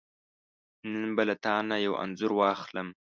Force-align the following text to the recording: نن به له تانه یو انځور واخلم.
نن 0.91 1.09
به 1.15 1.23
له 1.29 1.35
تانه 1.45 1.75
یو 1.85 1.93
انځور 2.03 2.31
واخلم. 2.35 2.87